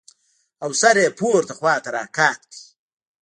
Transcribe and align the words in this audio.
او 0.63 0.69
سر 0.81 0.95
يې 1.03 1.09
پورته 1.17 1.53
خوا 1.57 1.73
راقات 1.95 2.41
کړ. 2.51 2.57